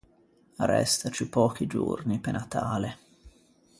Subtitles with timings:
[0.63, 2.89] Arresta ciù pöchi giorni pe Natale.